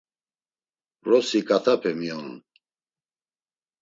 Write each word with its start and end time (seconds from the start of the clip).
Vrosi 1.05 1.39
ǩatape 1.47 1.91
mionun. 1.99 2.37